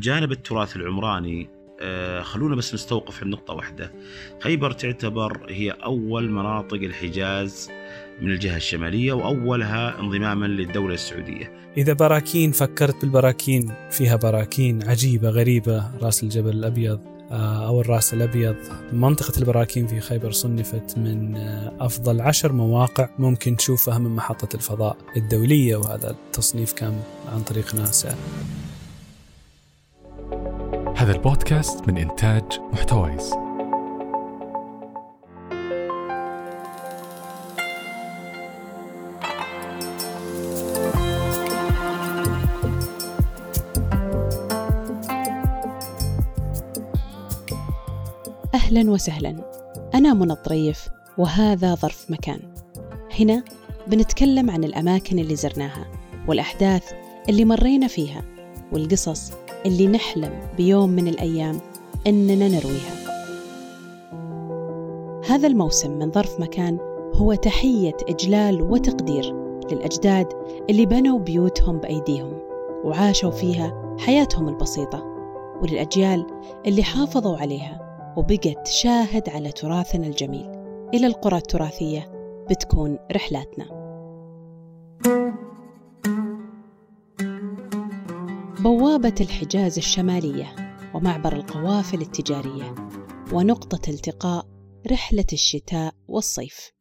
[0.00, 1.48] جانب التراث العمراني
[1.82, 3.92] آه، خلونا بس نستوقف عند نقطة واحدة.
[4.40, 7.70] خيبر تعتبر هي أول مناطق الحجاز
[8.20, 11.52] من الجهة الشمالية وأولها انضماما للدولة السعودية.
[11.76, 13.72] إذا براكين فكرت بالبراكين.
[13.90, 15.90] فيها براكين عجيبة غريبة.
[16.02, 18.56] راس الجبل الأبيض آه، أو الراس الأبيض.
[18.92, 24.96] منطقة البراكين في خيبر صنفت من آه، أفضل عشر مواقع ممكن تشوفها من محطة الفضاء
[25.16, 27.00] الدولية وهذا التصنيف كان
[27.32, 28.16] عن طريق ناسا.
[31.02, 32.42] هذا البودكاست من إنتاج
[32.72, 33.32] محتويس.
[48.54, 49.36] أهلا وسهلا.
[49.94, 52.40] أنا منى الطريف وهذا ظرف مكان.
[53.20, 53.44] هنا
[53.86, 55.86] بنتكلم عن الأماكن اللي زرناها
[56.28, 56.92] والأحداث
[57.28, 58.22] اللي مرينا فيها
[58.72, 59.32] والقصص
[59.66, 61.58] اللي نحلم بيوم من الأيام
[62.06, 63.02] إننا نرويها.
[65.28, 66.78] هذا الموسم من ظرف مكان
[67.14, 69.34] هو تحية إجلال وتقدير
[69.72, 70.26] للأجداد
[70.70, 72.38] اللي بنوا بيوتهم بأيديهم
[72.84, 75.04] وعاشوا فيها حياتهم البسيطة
[75.62, 76.26] وللأجيال
[76.66, 77.82] اللي حافظوا عليها
[78.16, 80.50] وبقت شاهد على تراثنا الجميل.
[80.94, 82.12] إلى القرى التراثية
[82.50, 83.66] بتكون رحلاتنا.
[88.62, 90.54] بوابة الحجاز الشمالية
[90.94, 92.74] ومعبر القوافل التجارية
[93.32, 94.46] ونقطة التقاء
[94.92, 96.72] رحلة الشتاء والصيف.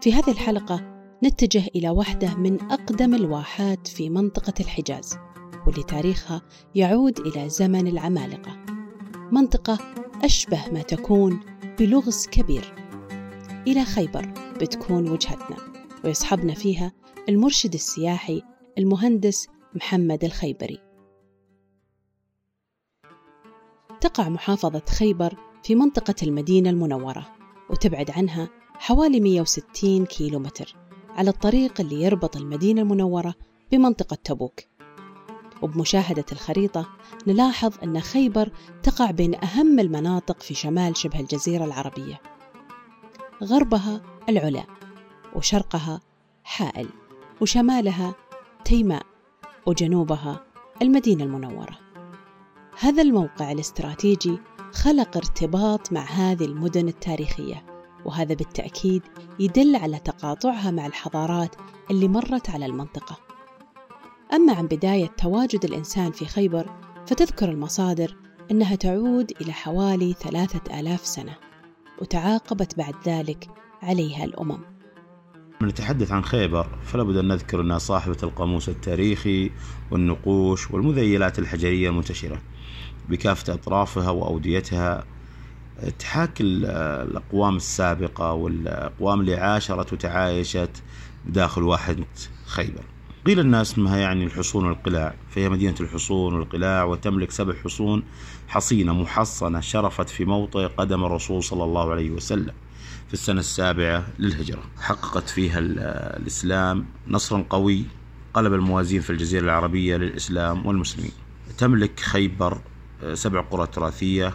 [0.00, 5.18] في هذه الحلقة نتجه إلى واحدة من أقدم الواحات في منطقة الحجاز
[5.66, 6.42] واللي تاريخها
[6.74, 8.56] يعود إلى زمن العمالقة.
[9.32, 9.78] منطقة
[10.24, 11.40] أشبه ما تكون
[11.78, 12.74] بلغز كبير.
[13.66, 15.56] إلى خيبر بتكون وجهتنا
[16.04, 16.92] ويصحبنا فيها
[17.28, 18.42] المرشد السياحي
[18.78, 20.83] المهندس محمد الخيبري.
[24.04, 27.26] تقع محافظة خيبر في منطقة المدينة المنورة
[27.70, 30.74] وتبعد عنها حوالي 160 كيلومتر
[31.08, 33.34] على الطريق اللي يربط المدينة المنورة
[33.72, 34.60] بمنطقة تبوك.
[35.62, 36.88] وبمشاهدة الخريطة
[37.26, 38.50] نلاحظ أن خيبر
[38.82, 42.20] تقع بين أهم المناطق في شمال شبه الجزيرة العربية.
[43.42, 44.64] غربها العلا
[45.36, 46.00] وشرقها
[46.44, 46.88] حائل
[47.40, 48.14] وشمالها
[48.64, 49.02] تيماء
[49.66, 50.44] وجنوبها
[50.82, 51.83] المدينة المنورة.
[52.78, 54.38] هذا الموقع الاستراتيجي
[54.72, 57.64] خلق ارتباط مع هذه المدن التاريخية
[58.04, 59.02] وهذا بالتأكيد
[59.40, 61.56] يدل على تقاطعها مع الحضارات
[61.90, 63.16] اللي مرت على المنطقة.
[64.32, 66.70] أما عن بداية تواجد الإنسان في خيبر
[67.06, 68.16] فتذكر المصادر
[68.50, 71.34] أنها تعود إلى حوالي ثلاثة آلاف سنة
[71.98, 73.48] وتعاقبت بعد ذلك
[73.82, 74.58] عليها الأمم.
[75.60, 79.50] من نتحدث عن خيبر فلا بد أن نذكر أنها صاحبة القاموس التاريخي
[79.90, 82.42] والنقوش والمذيلات الحجرية المنتشرة.
[83.08, 85.04] بكافة أطرافها وأوديتها
[85.98, 90.70] تحاكي الأقوام السابقة والأقوام اللي عاشرت وتعايشت
[91.26, 92.04] بداخل واحد
[92.46, 92.84] خيبر.
[93.26, 98.02] قيل الناس اسمها يعني الحصون والقلاع فهي مدينة الحصون والقلاع وتملك سبع حصون
[98.48, 102.52] حصينة محصنة شرفت في موطئ قدم الرسول صلى الله عليه وسلم
[103.08, 104.62] في السنة السابعة للهجرة.
[104.80, 107.84] حققت فيها الإسلام نصرا قوي
[108.34, 111.12] قلب الموازين في الجزيرة العربية للإسلام والمسلمين.
[111.58, 112.58] تملك خيبر
[113.14, 114.34] سبع قرى تراثية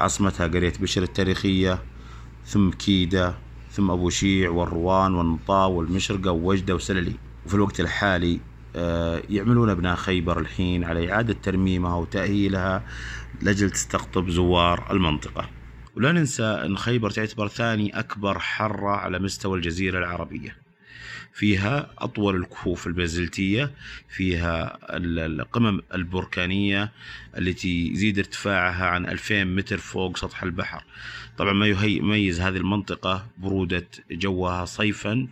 [0.00, 1.82] عاصمتها قرية بشر التاريخية
[2.46, 3.34] ثم كيدة
[3.70, 7.14] ثم أبو شيع والروان والنطاو والمشرقة ووجدة وسللي.
[7.46, 8.40] وفي الوقت الحالي
[8.76, 12.84] آه، يعملون أبناء خيبر الحين على إعادة ترميمها وتأهيلها
[13.42, 15.48] لأجل تستقطب زوار المنطقة.
[15.96, 20.56] ولا ننسى أن خيبر تعتبر ثاني أكبر حرة على مستوى الجزيرة العربية.
[21.32, 23.70] فيها أطول الكهوف البازلتية
[24.08, 26.92] فيها القمم البركانية
[27.38, 30.84] التي يزيد ارتفاعها عن 2000 متر فوق سطح البحر.
[31.38, 35.28] طبعا ما يميز هذه المنطقة برودة جوها صيفا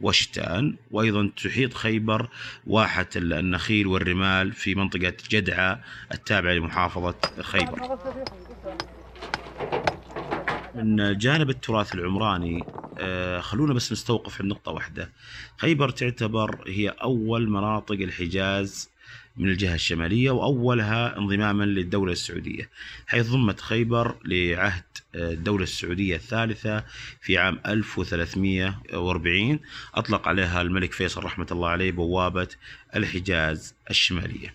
[0.00, 2.28] وشتاء وأيضا تحيط خيبر
[2.66, 5.80] واحة النخيل والرمال في منطقة جدعة
[6.12, 7.98] التابعة لمحافظة خيبر.
[10.74, 12.64] من جانب التراث العمراني
[12.98, 15.10] آه، خلونا بس نستوقف عند نقطة واحدة.
[15.56, 18.90] خيبر تعتبر هي أول مناطق الحجاز
[19.36, 22.70] من الجهة الشمالية وأولها انضماما للدولة السعودية
[23.06, 24.82] حيث ضمت خيبر لعهد
[25.14, 26.84] آه، الدولة السعودية الثالثة
[27.20, 29.60] في عام 1340
[29.94, 32.48] أطلق عليها الملك فيصل رحمة الله عليه بوابة
[32.96, 34.54] الحجاز الشمالية.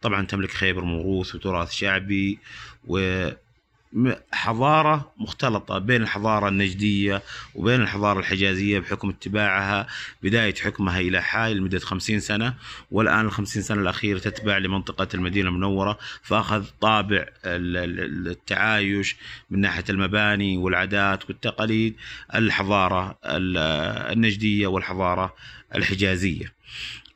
[0.00, 2.38] طبعا تملك خيبر موروث وتراث شعبي
[2.86, 3.28] و
[4.32, 7.22] حضارة مختلطة بين الحضارة النجدية
[7.54, 9.86] وبين الحضارة الحجازية بحكم اتباعها
[10.22, 12.54] بداية حكمها إلى حال لمدة خمسين سنة
[12.90, 19.16] والآن الخمسين سنة الأخيرة تتبع لمنطقة المدينة المنورة فأخذ طابع ال- ال- التعايش
[19.50, 21.96] من ناحية المباني والعادات والتقاليد
[22.34, 23.58] الحضارة ال-
[24.12, 25.34] النجدية والحضارة
[25.74, 26.52] الحجازية.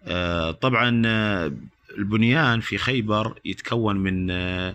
[0.06, 1.52] آه، طبعا آه،
[1.98, 4.74] البنيان في خيبر يتكون من آه،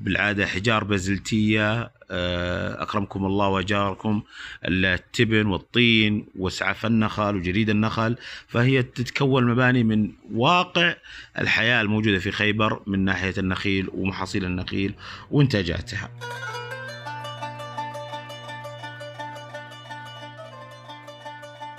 [0.00, 4.22] بالعادة حجار بازلتية آه، أكرمكم الله وأجاركم
[4.64, 8.16] التبن والطين وسعف النخل وجريد النخل
[8.48, 10.94] فهي تتكون مباني من واقع
[11.38, 14.94] الحياة الموجودة في خيبر من ناحية النخيل ومحاصيل النخيل
[15.30, 16.10] وإنتاجاتها.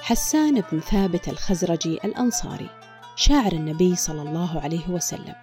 [0.10, 2.69] حسان بن ثابت الخزرجي الأنصاري
[3.16, 5.36] شاعر النبي صلى الله عليه وسلم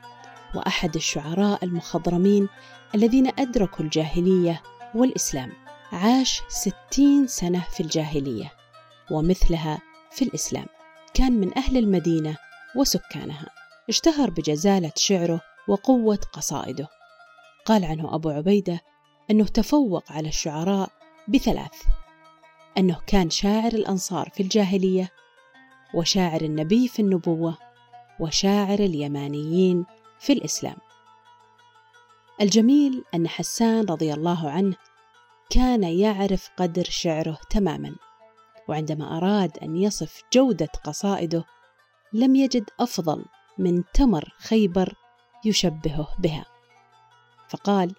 [0.57, 2.49] وأحد الشعراء المخضرمين
[2.95, 4.63] الذين أدركوا الجاهلية
[4.95, 5.53] والإسلام.
[5.93, 8.53] عاش ستين سنة في الجاهلية
[9.11, 9.79] ومثلها
[10.11, 10.67] في الإسلام.
[11.15, 12.37] كان من أهل المدينة
[12.77, 13.47] وسكانها.
[13.89, 16.89] اشتهر بجزالة شعره وقوة قصائده.
[17.65, 18.81] قال عنه أبو عبيدة
[19.31, 20.91] أنه تفوق على الشعراء
[21.29, 21.83] بثلاث
[22.79, 25.11] أنه كان شاعر الأنصار في الجاهلية
[25.95, 27.59] وشاعر النبي في النبوة
[28.21, 29.87] وشاعر اليمانيين
[30.27, 30.77] في الإسلام.
[32.41, 34.77] الجميل أن حسان رضي الله عنه
[35.51, 37.97] كان يعرف قدر شعره تماما
[38.69, 41.45] وعندما أراد أن يصف جودة قصائده
[42.13, 43.25] لم يجد أفضل
[43.59, 44.95] من تمر خيبر
[45.45, 46.45] يشبهه بها.
[47.49, 47.95] فقال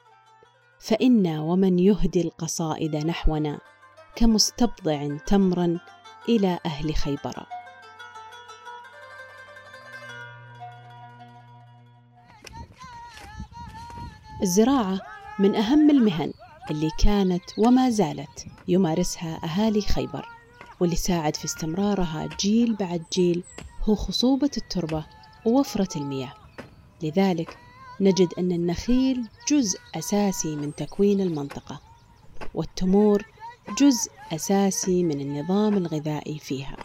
[0.80, 3.60] فإنا ومن يهدي القصائد نحونا
[4.16, 5.80] كمستبضع تمرا
[6.30, 7.46] إلى أهل خيبر.
[14.42, 15.00] الزراعة
[15.39, 16.34] من أهم المهن
[16.72, 20.30] اللي كانت وما زالت يمارسها أهالي خيبر
[20.80, 23.44] واللي ساعد في استمرارها جيل بعد جيل
[23.84, 25.06] هو خصوبة التربة
[25.45, 26.34] ووفرة المياه.
[27.04, 27.57] لذلك
[28.01, 31.81] نجد أن النخيل جزء أساسي من تكوين المنطقة
[32.54, 33.24] والتمور
[33.80, 36.78] جزء أساسي من النظام الغذائي فيها.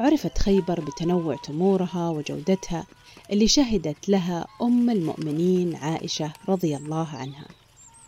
[0.00, 2.86] عرفت خيبر بتنوع تمورها وجودتها
[3.32, 7.46] اللي شهدت لها أم المؤمنين عائشة رضي الله عنها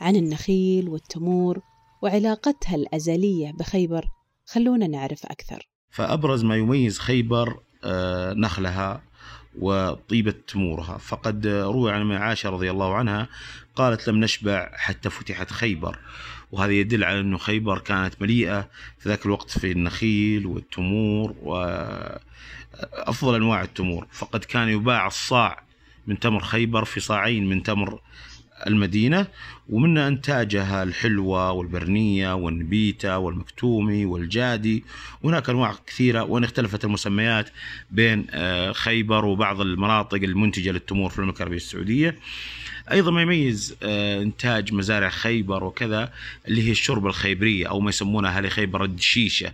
[0.01, 1.61] عن النخيل والتمور
[2.03, 4.05] وعلاقتها الأزلية بخيبر.
[4.47, 5.69] خلونا نعرف أكثر.
[5.91, 9.03] فأبرز ما يميز خيبر آه، نخلها
[9.59, 10.99] وطيبة تمورها.
[10.99, 13.29] فقد روي عن عائشة رضي الله عنها
[13.77, 15.99] قالت لم نشبع حتى فتحت خيبر.
[16.53, 18.69] وهذا يدل على أنه خيبر كانت مليئة
[18.99, 24.07] في ذاك الوقت في النخيل والتمور وأفضل أنواع التمور.
[24.13, 25.63] فقد كان يباع الصاع
[26.07, 28.01] من تمر خيبر في صاعين من تمر
[28.67, 29.27] المدينة
[29.69, 34.85] ومن أنتاجها الحلوة والبرنية والنبيتة والمكتومي والجادي.
[35.23, 37.51] وهناك أنواع كثيرة وإن اختلفت المسميات
[37.91, 42.17] بين آه، خيبر وبعض المناطق المنتجة للتمور في المملكة العربية السعودية.
[42.93, 46.13] أيضا ما يميز آه، إنتاج مزارع خيبر وكذا
[46.49, 49.53] اللي هي الشوربة الخيبرية أو ما يسمونها أهل خيبر الدشيشة.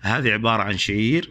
[0.00, 1.30] هذه عبارة عن شعير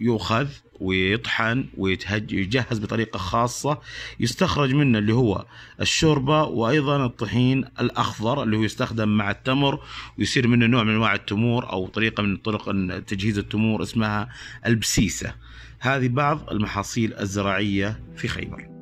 [0.00, 0.48] يؤخذ
[0.80, 3.80] ويطحن ويجهز بطريقة خاصة
[4.20, 5.46] يستخرج منه اللي هو
[5.80, 9.80] الشوربة وأيضا الطحين الأخضر اللي هو يستخدم مع التمر
[10.18, 12.64] ويصير منه نوع من أنواع التمور أو طريقة من طرق
[13.00, 14.28] تجهيز التمور اسمها
[14.66, 15.34] البسيسة.
[15.78, 18.77] هذه بعض المحاصيل الزراعية في خيبر.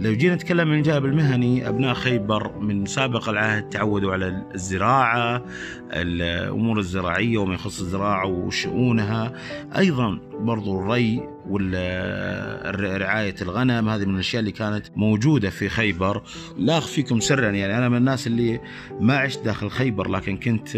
[0.00, 5.44] لو جينا نتكلم من الجانب المهني أبناء خيبر من سابق العهد تعودوا على الزراعة
[5.92, 9.32] الأمور الزراعية وما يخص الزراعة وشؤونها.
[9.78, 16.22] أيضا برضو الري ورعايه الغنم هذه من الأشياء اللي كانت موجودة في خيبر.
[16.58, 18.60] لا أخفيكم سرا يعني أنا من الناس اللي
[19.00, 20.76] ما عشت داخل خيبر لكن كنت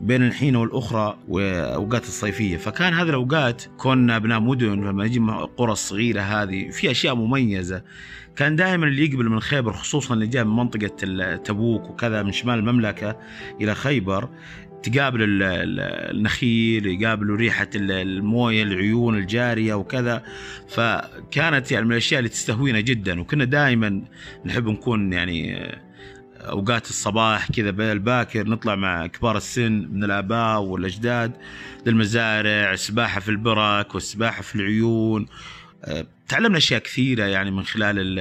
[0.00, 2.56] بين الحين والأخرى وأوقات الصيفية.
[2.56, 7.82] فكان هذه الأوقات كنا أبناء مدن لما نجي القرى الصغيره هذه في أشياء مميزة.
[8.36, 12.32] كان دائما اللي يقبل من خيبر خصوصا اللي جاء من منطقة ال- تبوك وكذا من
[12.32, 13.16] شمال المملكة
[13.60, 14.28] إلى خيبر
[14.82, 20.22] تقابل ال- ال- النخيل يقابلوا ريحة ال- الموية العيون الجارية وكذا.
[20.68, 24.02] فكانت يعني من الأشياء اللي تستهوينا جدا وكنا دائما
[24.46, 25.66] نحب نكون يعني
[26.48, 31.32] أوقات الصباح كذا الباكر نطلع مع كبار السن من الآباء والأجداد
[31.86, 35.26] للمزارع السباحه في البرك والسباحة في العيون.
[35.84, 38.18] آه، تعلمنا أشياء كثيرة يعني من خلال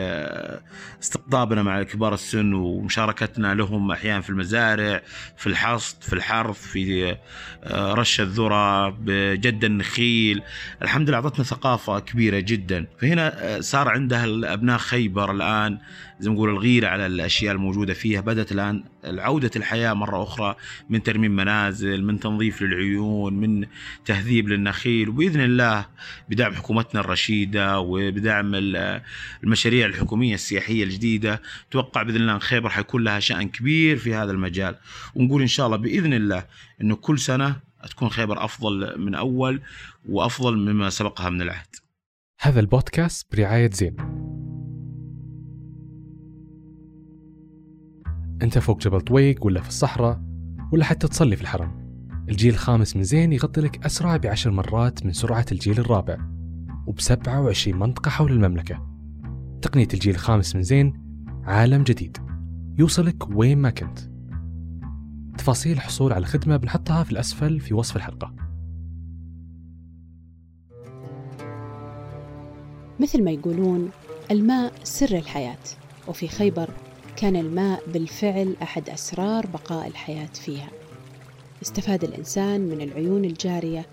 [1.03, 5.01] استقطابنا مع كبار السن ومشاركتنا لهم أحيانا في المزارع
[5.37, 7.15] في الحصد في الحرث في
[7.63, 10.41] آه، رش الذرة بجد النخيل.
[10.81, 12.87] الحمد لله أعطتنا ثقافة كبيرة جدا.
[13.01, 15.77] فهنا آه، صار عندها ابناء خيبر الآن
[16.19, 18.21] زي ما نقول الغيرة على الأشياء الموجودة فيها.
[18.21, 20.55] بدأت الآن عودة الحياة مرة أخرى
[20.89, 23.65] من ترميم منازل من تنظيف للعيون من
[24.05, 25.09] تهذيب للنخيل.
[25.09, 25.85] وبإذن الله
[26.29, 28.51] بدعم حكومتنا الرشيدة وبدعم
[29.43, 31.41] المشاريع الحكومية السياحية الجديدة.
[31.71, 34.75] توقع بإذن الله خيبر حيكون لها شأن كبير في هذا المجال.
[35.15, 36.45] ونقول إن شاء الله بإذن الله
[36.81, 37.55] أنه كل سنة
[37.89, 39.61] تكون خيبر أفضل من أول
[40.09, 41.75] وأفضل مما سبقها من العهد.
[42.41, 43.95] هذا البودكاست برعاية زين.
[48.41, 50.21] أنت فوق جبل طويق ولا في الصحراء
[50.71, 51.89] ولا حتى تصلي في الحرم.
[52.29, 56.38] الجيل الخامس من زين يغطي لك أسرع بعشر مرات من سرعة الجيل الرابع.
[56.89, 58.87] وب 27 منطقة حول المملكة.
[59.61, 60.93] تقنية الجيل الخامس من زين
[61.43, 62.17] عالم جديد.
[62.77, 63.99] يوصلك وين ما كنت.
[65.37, 68.35] تفاصيل الحصول على الخدمة بنحطها في الأسفل في وصف الحلقة.
[72.99, 73.89] مثل ما يقولون
[74.31, 75.63] الماء سر الحياة
[76.07, 76.69] وفي خيبر
[77.17, 80.69] كان الماء بالفعل أحد أسرار بقاء الحياة فيها.
[81.61, 83.85] استفاد الإنسان من العيون الجارية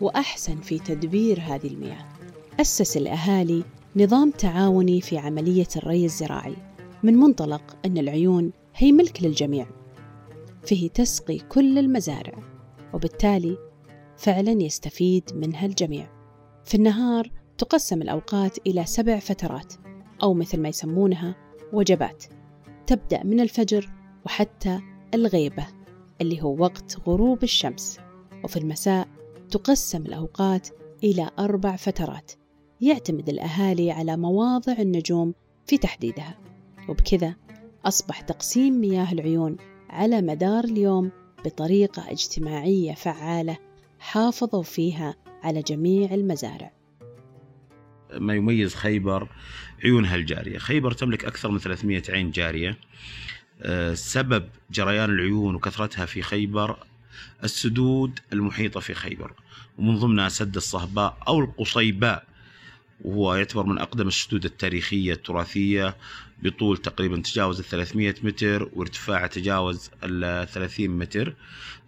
[0.00, 2.11] وأحسن في تدبير هذه المياه.
[2.60, 3.64] أسس الأهالي
[3.96, 6.56] نظام تعاوني في عملية الري الزراعي
[7.02, 9.66] من منطلق أن العيون هي ملك للجميع.
[10.64, 12.38] فيه تسقي كل المزارع
[12.94, 13.58] وبالتالي
[14.16, 16.10] فعلا يستفيد منها الجميع.
[16.64, 19.74] في النهار تقسم الأوقات إلى سبع فترات
[20.22, 21.36] أو مثل ما يسمونها
[21.72, 22.24] وجبات.
[22.86, 23.90] تبدأ من الفجر
[24.26, 24.80] وحتى
[25.14, 25.66] الغيبة
[26.20, 27.98] اللي هو وقت غروب الشمس.
[28.44, 29.08] وفي المساء
[29.50, 30.68] تقسم الأوقات
[31.04, 32.32] إلى أربع فترات
[32.82, 35.34] يعتمد الأهالي على مواضع النجوم
[35.66, 36.38] في تحديدها.
[36.88, 37.34] وبكذا
[37.84, 39.56] أصبح تقسيم مياه العيون
[39.90, 41.10] على مدار اليوم
[41.44, 43.58] بطريقة اجتماعية فعالة
[44.00, 46.72] حافظوا فيها على جميع المزارع.
[48.14, 49.28] ما يميز خيبر
[49.84, 52.78] عيونها الجارية؟ خيبر تملك أكثر من 300 عين جارية.
[53.62, 56.86] آه، سبب جريان العيون وكثرتها في خيبر
[57.44, 59.32] السدود المحيطة في خيبر.
[59.78, 62.31] ومن ضمنها سد الصهباء أو القصيباء.
[63.02, 65.96] وهو يعتبر من أقدم السدود التاريخية التراثية
[66.42, 71.34] بطول تقريبا تجاوز ال 300 متر وارتفاع تجاوز ال 30 متر.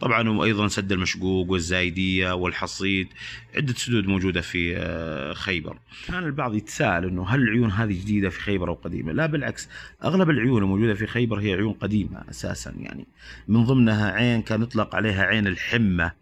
[0.01, 3.09] طبعا وأيضا سد المشقوق والزايدية والحصيد
[3.57, 5.79] عدة سدود موجودة في آه، خيبر.
[6.07, 9.69] كان البعض يتساءل إنه هل العيون هذه جديدة في خيبر أو قديمة؟ لا بالعكس
[10.05, 13.07] أغلب العيون الموجودة في خيبر هي عيون قديمة أساسا يعني.
[13.49, 16.13] من ضمنها عين كان يطلق عليها عين الحمه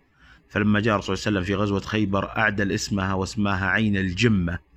[0.49, 4.71] فلما جاء الرسول صلى الله عليه وسلم في غزوة خيبر أعدل اسمها واسماها عين الجمة.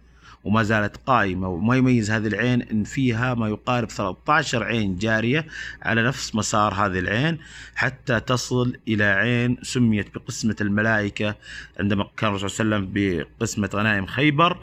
[0.46, 1.48] وما زالت قائمة.
[1.48, 5.46] وما يميز هذه العين أن فيها ما يقارب 13 عين جارية
[5.82, 7.38] على نفس مسار هذه العين
[7.76, 11.36] حتى تصل إلى عين سميت بقسمة الملائكة.
[11.80, 14.58] عندما كان الرسول صلى الله عليه وسلم بقسمة غنائم خيبر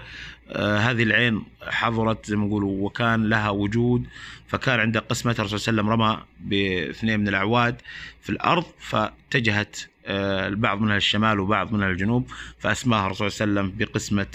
[0.49, 4.07] آه هذه العين حضرت زي ما نقول وكان لها وجود
[4.47, 7.77] فكان عند قسمة الرسول صلى الله عليه وسلم رمى باثنين من الأعواد
[8.21, 13.71] في الأرض فاتجهت آه البعض منها للشمال وبعض منها للجنوب فأسماها الرسول صلى الله عليه
[13.71, 14.27] وسلم بقسمة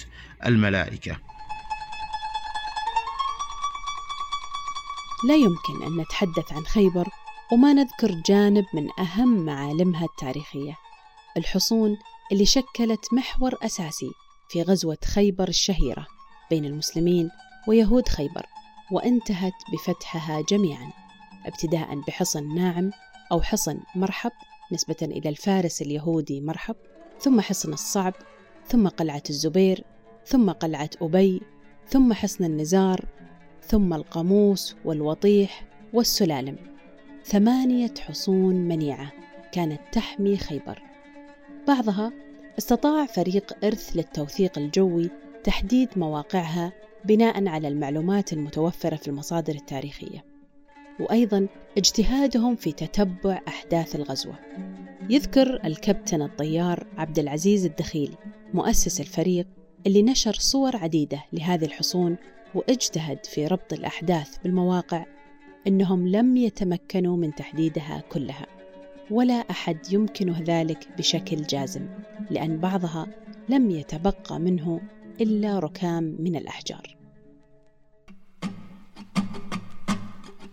[0.46, 1.27] الملائكة.
[5.24, 7.08] لا يمكن أن نتحدث عن خيبر
[7.52, 10.78] وما نذكر جانب من أهم معالمها التاريخية
[11.38, 11.98] الحصون
[12.32, 14.12] اللي شكلت محور أساسي
[14.50, 16.08] في غزوة خيبر الشهيرة
[16.50, 17.30] بين المسلمين
[17.68, 18.46] ويهود خيبر
[18.92, 20.92] وانتهت بفتحها جميعا
[21.46, 22.92] ابتداء بحصن ناعم
[23.32, 24.32] أو حصن مرحب
[24.72, 26.76] نسبة إلى الفارس اليهودي مرحب
[27.20, 28.14] ثم حصن الصعب
[28.68, 29.84] ثم قلعة الزبير
[30.26, 31.42] ثم قلعة أبي
[31.90, 33.06] ثم حصن النزار
[33.68, 36.56] ثم القاموس والوطيح والسلالم.
[37.26, 39.12] ثمانية حصون منيعة
[39.52, 40.82] كانت تحمي خيبر.
[41.68, 42.14] بعضها
[42.58, 45.10] استطاع فريق إرث للتوثيق الجوي
[45.44, 46.74] تحديد مواقعها
[47.06, 50.26] بناء على المعلومات المتوفرة في المصادر التاريخية.
[51.00, 51.48] وأيضا
[51.78, 54.36] اجتهادهم في تتبع أحداث الغزوة.
[55.10, 58.18] يذكر الكابتن الطيار عبد العزيز الدخيلي
[58.54, 59.48] مؤسس الفريق
[59.88, 62.18] اللي نشر صور عديدة لهذه الحصون
[62.58, 65.06] واجتهد في ربط الأحداث بالمواقع
[65.68, 68.46] أنهم لم يتمكنوا من تحديدها كلها
[69.12, 71.88] ولا أحد يمكنه ذلك بشكل جازم
[72.30, 73.08] لأن بعضها
[73.50, 74.82] لم يتبقى منه
[75.22, 76.98] إلا ركام من الأحجار.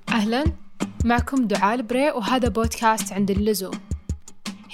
[0.08, 0.44] أهلا
[1.04, 3.80] معكم دعاء البري وهذا بودكاست عند اللزوم.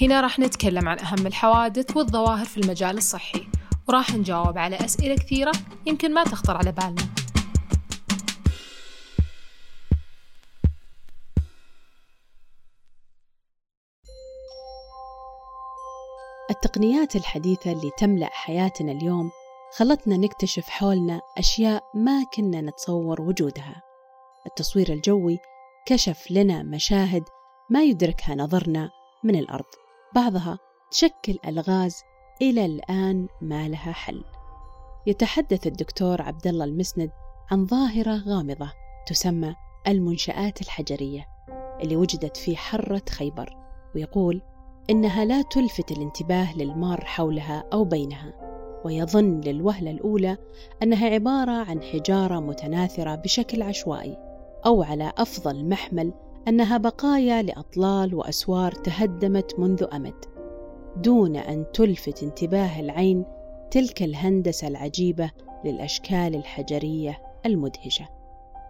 [0.00, 3.46] هنا راح نتكلم عن أهم الحوادث والظواهر في المجال الصحي
[3.88, 5.52] وراح نجاوب على أسئلة كثيرة
[5.86, 7.19] يمكن ما تخطر على بالنا.
[16.50, 19.30] التقنيات الحديثة اللي تملأ حياتنا اليوم
[19.76, 23.82] خلتنا نكتشف حولنا أشياء ما كنا نتصور وجودها.
[24.46, 25.38] التصوير الجوي
[25.86, 27.22] كشف لنا مشاهد
[27.70, 28.90] ما يدركها نظرنا
[29.24, 29.64] من الأرض.
[30.14, 30.58] بعضها
[30.90, 32.02] تشكل ألغاز
[32.42, 34.24] إلى الآن ما لها حل.
[35.06, 37.10] يتحدث الدكتور عبد الله المسند
[37.50, 38.72] عن ظاهرة غامضة
[39.06, 39.54] تسمى
[39.88, 41.26] المنشآت الحجرية
[41.80, 43.56] اللي وجدت في حرة خيبر
[43.94, 44.42] ويقول
[44.90, 48.32] إنها لا تلفت الانتباه للمار حولها أو بينها
[48.84, 50.36] ويظن للوهلة الأولى
[50.82, 54.16] أنها عبارة عن حجارة متناثرة بشكل عشوائي
[54.66, 56.12] أو على أفضل محمل
[56.48, 60.14] أنها بقايا لأطلال وأسوار تهدمت منذ أمد.
[60.96, 63.24] دون أن تلفت انتباه العين
[63.70, 65.30] تلك الهندسة العجيبة
[65.64, 68.08] للأشكال الحجرية المدهشة.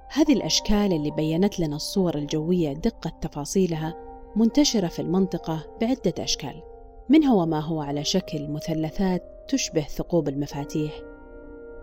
[0.08, 6.62] هذه الأشكال اللي بينت لنا الصور الجوية دقة تفاصيلها منتشرة في المنطقة بعدة أشكال
[7.08, 11.02] منها وما هو على شكل مثلثات تشبه ثقوب المفاتيح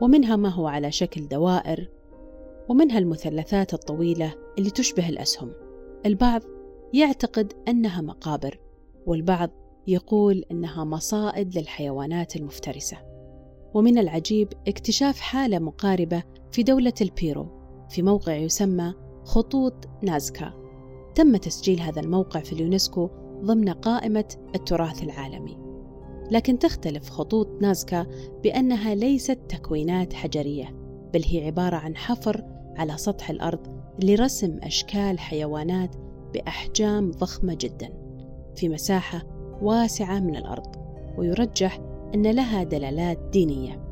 [0.01, 1.89] ومنها ما هو على شكل دوائر
[2.69, 5.51] ومنها المثلثات الطويلة اللي تشبه الأسهم.
[6.05, 6.41] البعض
[6.93, 8.59] يعتقد أنها مقابر
[9.05, 9.49] والبعض
[9.87, 12.97] يقول إنها مصائد للحيوانات المفترسة.
[13.73, 17.47] ومن العجيب اكتشاف حالة مقاربة في دولة البيرو
[17.89, 19.73] في موقع يسمى خطوط
[20.03, 20.66] نازكا.
[21.17, 23.09] تم تسجيل هذا الموقع في اليونسكو
[23.43, 25.57] ضمن قائمة التراث العالمي.
[26.31, 28.07] لكن تختلف خطوط نازكا
[28.43, 30.75] بأنها ليست تكوينات حجرية
[31.13, 32.43] بل هي عبارة عن حفر
[32.75, 33.59] على سطح الأرض
[34.03, 35.95] لرسم أشكال حيوانات
[36.33, 37.93] بأحجام ضخمة جدا
[38.55, 39.23] في مساحة
[39.61, 40.75] واسعة من الأرض
[41.17, 41.79] ويرجح
[42.15, 43.83] أن لها دلالات دينية.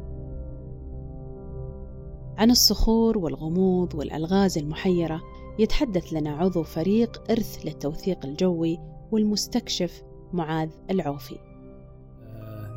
[2.38, 5.22] عن الصخور والغموض والألغاز المحيرة
[5.60, 8.78] يتحدث لنا عضو فريق إرث للتوثيق الجوي
[9.12, 11.38] والمستكشف معاذ العوفي.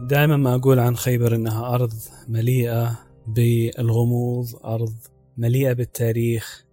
[0.08, 1.92] دائما ما أقول عن خيبر أنها أرض
[2.28, 4.94] مليئة بالغموض أرض
[5.36, 6.64] مليئة بالتاريخ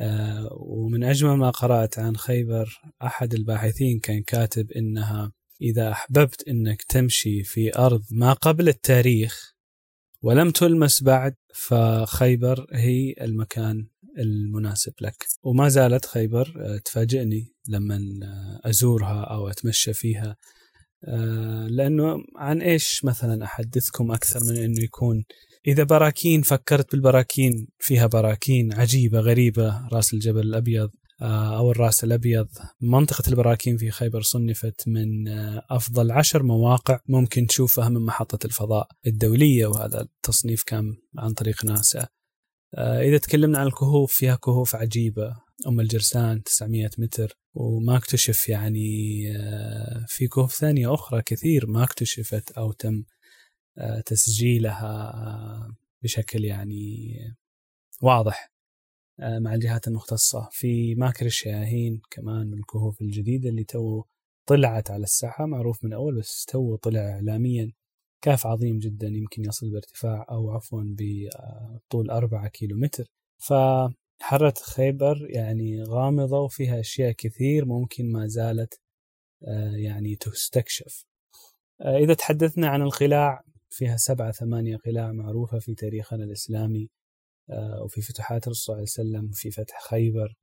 [0.00, 5.32] آه، ومن أجمل ما قرأت عن خيبر أحد الباحثين كان كاتب إنها
[5.62, 9.54] إذا أحببت إنك تمشي في أرض ما قبل التاريخ
[10.22, 13.86] ولم تلمس بعد فخيبر هي المكان
[14.18, 15.26] المناسب لك.
[15.42, 20.36] وما زالت خيبر آه، تفاجئني لما آه، أزورها أو أتمشى فيها.
[21.68, 25.24] لأنه عن إيش مثلا أحدثكم أكثر من أنه يكون؟
[25.66, 30.90] إذا براكين فكرت بالبراكين فيها براكين عجيبة غريبة رأس الجبل الأبيض
[31.22, 32.48] آه، أو الرأس الأبيض.
[32.80, 38.88] منطقة البراكين في خيبر صنفت من آه، أفضل عشر مواقع ممكن تشوفها من محطة الفضاء
[39.06, 42.08] الدولية وهذا التصنيف كان عن طريق ناسا.
[42.76, 45.36] آه، إذا تكلمنا عن الكهوف فيها كهوف عجيبة.
[45.68, 47.38] أم الجرسان 900 متر.
[47.54, 49.22] وما اكتشف يعني
[50.08, 53.04] في كهوف ثانية أخرى كثير ما اكتشفت أو تم
[54.06, 57.14] تسجيلها بشكل يعني
[58.02, 58.52] واضح
[59.20, 60.48] آه، مع الجهات المختصة.
[60.52, 64.04] في ماكر الشياهين كمان من الكهوف الجديدة اللي تو
[64.46, 67.72] طلعت على الساحة معروف من أول بس تو طلع إعلاميا.
[68.26, 73.04] كهف عظيم جدا يمكن يصل بارتفاع أو عفوا بطول أربعة كيلو متر
[73.38, 78.80] فحرة خيبر يعني غامضة وفيها أشياء كثير ممكن ما زالت
[79.48, 81.04] آه، يعني تستكشف.
[81.80, 86.88] آه، إذا تحدثنا عن القلاع فيها سبعة ثمانية قلاع معروفة في تاريخنا الإسلامي
[87.50, 90.34] آه، وفي فتوحات الرسول صلى الله عليه وسلم وفي فتح خيبر.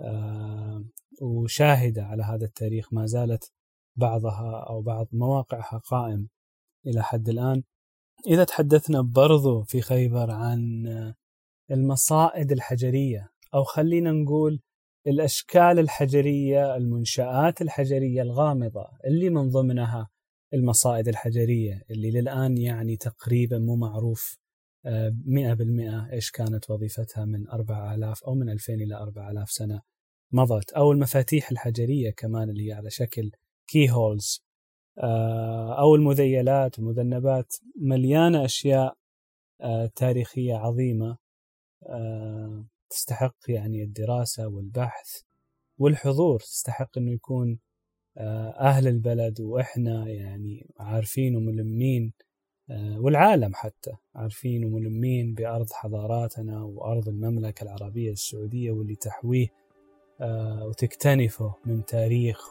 [0.00, 0.84] آه،
[1.22, 3.52] وشاهدة على هذا التاريخ ما زالت
[3.96, 6.28] بعضها أو بعض مواقعها قائم.
[6.88, 7.62] إلى حد الآن.
[8.26, 10.86] إذا تحدثنا برضو في خيبر عن
[11.70, 14.60] المصائد الحجرية أو خلينا نقول
[15.06, 20.08] الأشكال الحجرية المنشآت الحجرية الغامضة اللي من ضمنها
[20.54, 24.38] المصائد الحجرية اللي للآن يعني تقريبا مو معروف
[24.86, 29.50] آه، مئة بالمئة إيش كانت وظيفتها من أربع آلاف أو من ألفين إلى أربع آلاف
[29.50, 29.82] سنة
[30.32, 33.30] مضت أو المفاتيح الحجرية كمان اللي هي على شكل
[33.70, 34.47] كي هولز
[34.98, 38.96] آه، أو المذيلات والمذنبات مليانة أشياء
[39.60, 41.16] آه، تاريخية عظيمة
[42.90, 45.20] تستحق يعني الدراسة والبحث
[45.78, 46.40] والحضور.
[46.40, 47.58] تستحق أنه يكون
[48.18, 52.12] آه، أهل البلد وإحنا يعني عارفين وملمين
[52.70, 59.48] آه، والعالم حتى عارفين وملمين بأرض حضاراتنا وأرض المملكة العربية السعودية واللي تحويه
[60.20, 62.50] آه، وتكتنفه من تاريخ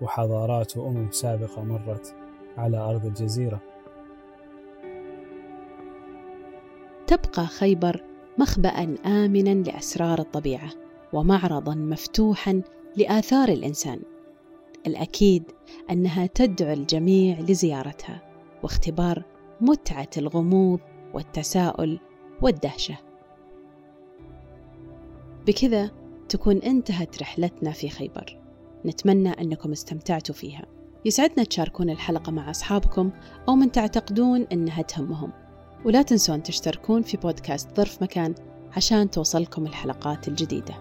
[0.00, 2.14] وحضارات وأمم سابقة مرت
[2.56, 3.60] على أرض الجزيرة.
[7.06, 8.04] تبقى خيبر
[8.38, 10.70] مخبأ آمنا لأسرار الطبيعة
[11.12, 12.62] ومعرضا مفتوحا
[12.96, 14.00] لآثار الإنسان.
[14.86, 15.44] الأكيد
[15.90, 18.22] أنها تدعو الجميع لزيارتها
[18.62, 19.24] واختبار
[19.60, 20.80] متعة الغموض
[21.14, 22.00] والتساؤل
[22.42, 22.96] والدهشة.
[25.46, 25.90] بكذا
[26.28, 28.39] تكون انتهت رحلتنا في خيبر.
[28.86, 30.66] نتمنى أنكم استمتعتوا فيها.
[31.04, 33.10] يسعدنا تشاركون الحلقة مع أصحابكم
[33.48, 35.32] أو من تعتقدون أنها تهمهم.
[35.84, 38.34] ولا تنسون تشتركون في بودكاست ظرف مكان
[38.76, 40.74] عشان توصلكم الحلقات الجديدة.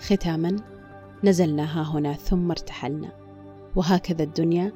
[0.00, 0.56] ختاما
[1.24, 3.12] نزلنا ها هنا ثم ارتحلنا.
[3.76, 4.72] وهكذا الدنيا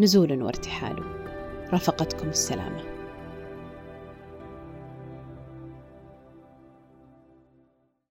[0.00, 1.04] نزول وارتحال.
[1.72, 2.91] رافقتكم السلامة.